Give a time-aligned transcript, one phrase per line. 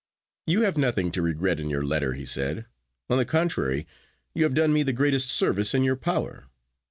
[0.47, 2.65] 'You have nothing to regret in your letter,' he said.
[3.07, 3.85] 'On the contrary,
[4.33, 6.47] you have done me the greatest service in your power.